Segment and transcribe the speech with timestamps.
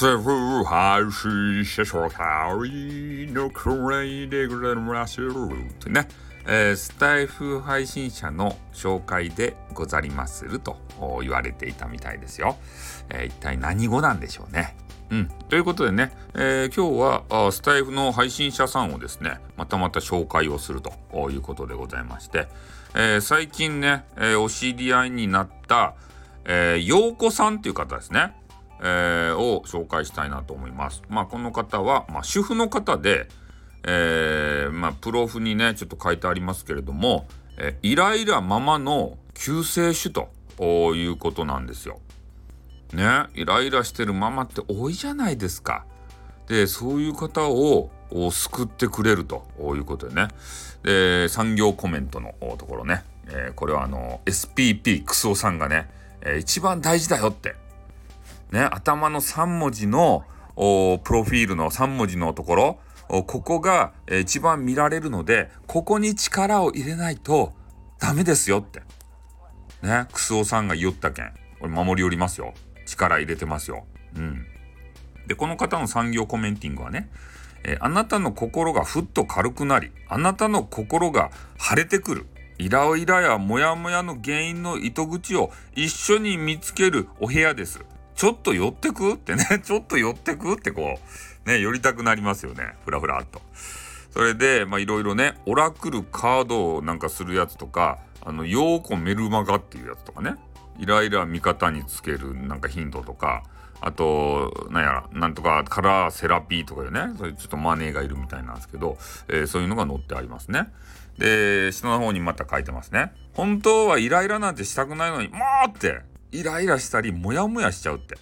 [0.00, 5.24] 政府配信者紹介のくらいでございますっ
[5.82, 6.06] てね、
[6.46, 10.76] えー、スタイフ配信者の紹介でござりますると
[11.20, 12.58] 言われていたみたいですよ。
[13.10, 14.76] えー、一体何語なんでしょうね。
[15.10, 15.28] うん。
[15.48, 20.92] ということでね、えー、今日はスタイフの配信者さんをですね、またまた紹介をすると
[21.28, 22.46] いうことでございまして、
[22.94, 25.96] えー、最近ね、えー、お知り合いになった、
[26.44, 28.36] えー、陽子さんっていう方ですね。
[28.80, 31.02] えー、を紹介したいなと思います。
[31.08, 33.28] まあ、この方は、まあ、主婦の方で、
[33.84, 40.30] えー、まあ、プロフにね、ちょっと書いてありますけれども、えー、イライラママの救世主と
[40.94, 42.00] いうことなんですよ。
[42.92, 45.84] ね、イライラしてるママって多いじゃないですか。
[46.46, 47.90] で、そういう方を
[48.30, 50.28] 救ってくれるということでね。
[50.82, 55.90] で、産業コメントのところね、えー、これはあの、SPP クソさんがね、
[56.22, 57.56] えー、一番大事だよって
[58.52, 60.24] ね、頭の3文字の
[60.56, 67.52] プロフィールの3文字のところ、ここが一番見られるので、ここに力を入れないと
[67.98, 68.82] ダメですよって。
[69.82, 71.32] ね、クスオさんが言ったけん。
[71.60, 72.54] これ守りおりますよ。
[72.86, 73.84] 力入れてますよ。
[74.16, 74.46] うん。
[75.26, 77.08] で、この方の産業コメンティングはね、
[77.64, 82.26] えあなたの心がふっと軽くなり、あなたの心が晴れてくる。
[82.58, 87.84] イライラやモヤモヤの原因の糸口を一緒に見つけるお部屋です。
[88.18, 89.12] ちょっと寄ってく？
[89.12, 90.54] ってね、 ちょっと寄ってく？
[90.54, 90.98] ってこ
[91.46, 92.74] う、ね、寄りたくなりますよね。
[92.84, 93.40] ふらふらっと。
[94.10, 100.34] それで、まあいろいろね、オラクルカードをなんかするやつとか、あの、ヨーコメルマガっていうやつとかね、
[100.80, 103.44] イライラ味方につけるなんかヒントとか、
[103.80, 110.72] あと、なんやら、なんとかカラーセラピーとかでね、そういうちょっとマネーがいるみたいなんですけど、えー、そういうのが載ってありますね。
[111.18, 113.12] で、下の方にまた書いてますね。
[113.34, 116.00] 本当はイライラなんてしたくないのに、もうって
[116.32, 118.16] イライラしたり、モヤモヤしちゃうって。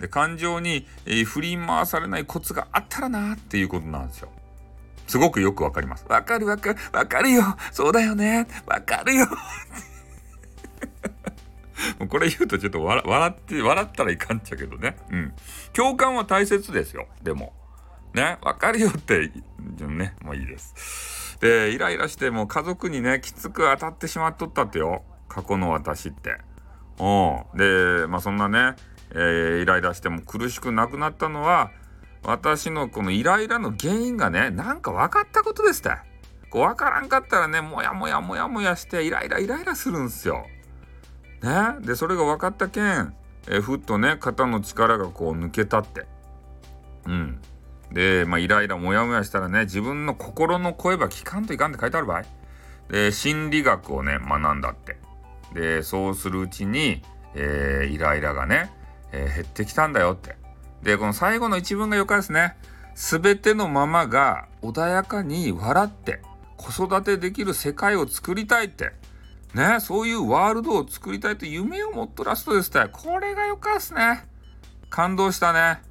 [0.00, 4.28] で、感情に、えー、振り回されないコツがあったらなっていうことなんですよ。
[5.06, 6.06] すごくよくわかります。
[6.08, 7.42] わかるわかる、わかるよ。
[7.72, 8.46] そうだよね。
[8.66, 9.26] わかるよ。
[12.08, 14.96] これ言うとちょっと笑って、笑ったらいかんっちゃけどね。
[15.10, 15.32] うん。
[15.72, 17.08] 共感は大切ですよ。
[17.22, 17.52] でも。
[18.14, 19.32] ね、わかるよって、
[19.78, 21.38] ね、もういいです。
[21.40, 25.02] で、イライラしても家族にね、きつく当たってしまっとったってよ。
[25.28, 26.38] 過去の私って。
[27.00, 27.58] うん。
[27.58, 28.76] で、まあそんなね、
[29.10, 31.70] えー、イライラしても苦しくなくなったのは、
[32.22, 35.90] 私のこのイライラの原因がね、なんか分かったことですって。
[36.50, 40.46] こう分からんかったらね、もやもやもやもやしてイライライライラするんすよ。
[41.42, 41.86] ね？
[41.86, 43.14] で、それが分かったけん、
[43.48, 46.06] えー、ふっとね、肩の力がこう抜けたって。
[47.06, 47.40] うん。
[47.92, 52.22] で、まあ、イライラモヤモヤしたらね、自分の心の声ば聞かんといかんって書いてある場合。
[52.88, 54.98] で、心理学をね、学んだって。
[55.54, 57.02] でそうするうちに、
[57.34, 58.72] えー、イライラがね、
[59.12, 60.36] えー、減ってきたんだよって。
[60.82, 62.56] でこの最後の一文がよかですね。
[62.94, 66.20] 全てのママが穏やかに笑って
[66.56, 68.92] 子育てできる世界を作りたいって。
[69.54, 72.86] ね、そういうワールドを作りたいと夢を持っとらすとですね。
[72.92, 74.26] これがよかっすね。
[74.90, 75.82] 感動したね。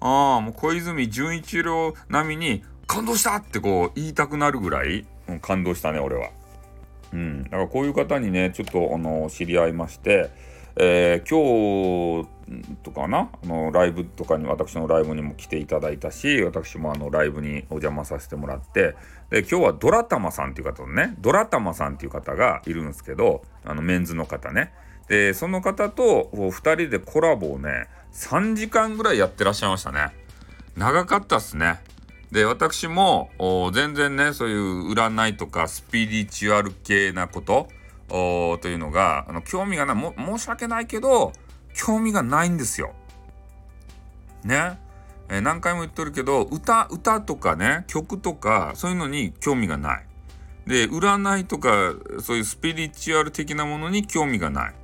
[0.00, 6.30] ああ、もう小泉純一郎並みに感動したってこう言いたくなるぐらい、うん、感動したね、俺は。
[7.12, 10.30] うん、だからこういう方にねちょっとあの知り合いまして、
[10.76, 12.28] えー、今日
[12.82, 18.96] とかなあのライブとかに私のライブにも来ていただいたし私もあのライブにお邪魔させてもらって
[19.30, 24.72] で今日はドラタマさんっていう方のねドラタマさんっていう方がいるんですけどあのメンズの方ね。
[25.08, 30.08] でその方と2人でコラボをね3時間ぐらいやってらっしゃいましたね。
[30.76, 31.80] 長かったっすね。
[32.32, 33.30] で私も
[33.72, 37.68] 全然ねそういう占いとかスピリチュアル系なこと
[38.08, 41.32] というのがあの興味がない申し訳ないけど
[41.74, 42.94] 興味がないんですよ。
[44.44, 44.78] ね。
[45.28, 50.06] えー、何回も言っとるけど歌歌とかね曲とかそういうのに興味がない。
[50.66, 54.74] で占いとかそういうスピリチュアル的なものに興味がない。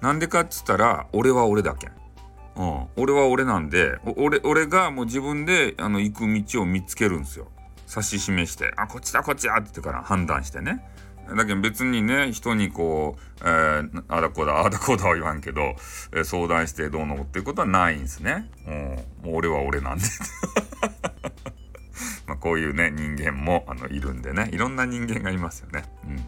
[0.00, 1.90] なんでかっつったら俺は俺だけ。
[2.58, 7.46] うん、俺は俺なんで俺俺がもう自分であの行く道を見つけるんですよ。
[7.88, 10.84] 指し示してあこっちだこっちだって言ってから判断してね。
[11.36, 15.60] だけど別にね人にこう、えー、あだこだあだこだは言わんけど、
[16.12, 20.04] えー、相談してどうのっていうことはないんですね、うん、もう俺は俺なんで。
[22.26, 24.48] まあこういうね人間もあのいるんでね。
[24.52, 25.84] いろんな人間がいますよね。
[26.04, 26.16] うん。
[26.16, 26.22] だ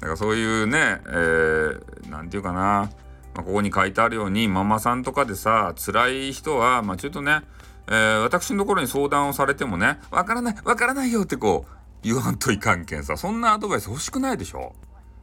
[0.00, 2.90] からそういうね、えー、ていうかな。
[3.34, 7.40] まあ、ここに書いてあるようにママさんとかでさ辛い人は、まあ、ちょっとね、
[7.88, 11.72] えー、私のところに相談をされてもねわからないわからないよってこう
[12.02, 14.74] 言わんといかんけんさそんなアドバイス欲しくないでしょ？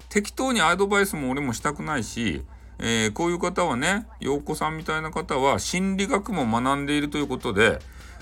[0.09, 2.43] 適当にアドバイスも俺もしたくないし
[2.83, 7.77] えー、こういう方はね陽子さんみたいな方は心理学も学んでいるということで、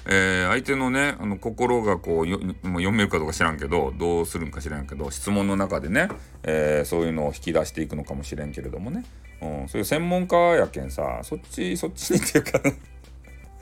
[0.05, 6.09] えー、相手のねあの心がこうよもう読めるかどうか知らんけどどうするんか知らんけど質問の中でね、
[6.43, 9.05] え、そういうのを引き出していくのかもしれんけれどもね、
[9.41, 12.59] うん、そういう専門家やけんさそっちそっちにっていうか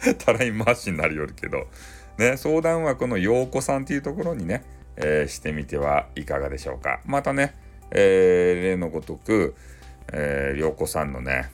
[0.25, 1.67] たらい回しになるよるけど、
[2.17, 4.63] ね、相談はこの陽子さんっていうところにね、
[4.95, 7.01] えー、してみてはいかがでしょうか。
[7.05, 7.55] またね、
[7.91, 9.55] えー、例のごとく、
[10.13, 11.51] えー、陽子さんのね、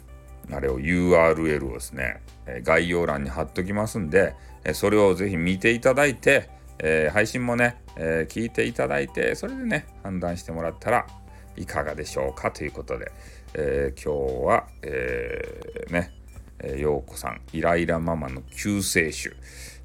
[0.52, 2.22] あれを URL をですね、
[2.64, 4.36] 概要欄に貼っときますんで、
[4.74, 6.50] それをぜひ見ていただいて、
[6.80, 11.08] え、配信もね、え、聞いていただいて、それでね、判断してもらったら
[11.56, 13.12] いかがでしょうかということで、
[13.54, 16.12] えー、今日は、えー、ね、
[16.60, 19.36] え、ようこさん、イライラママの救世主、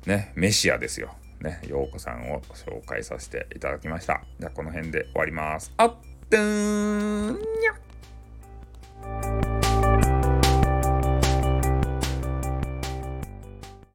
[0.06, 1.14] ね、メシアですよ。
[1.40, 4.22] ね、ようこさんを紹介させていただきました。
[4.38, 5.72] じゃあ、この辺で終わります。
[5.76, 5.94] あっ、
[6.30, 7.87] とーんにゃ